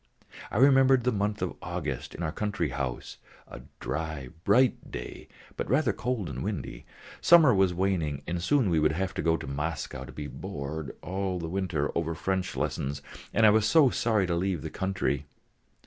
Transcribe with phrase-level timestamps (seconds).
[0.49, 3.17] I remembered the month of August in our country house:
[3.47, 6.87] a dry bright day but rather cold and windy;
[7.21, 10.95] summer was waning and soon we should have to go to Moscow to be bored
[11.03, 15.27] all the winter over French lessons, and I was so sorry to leave the country.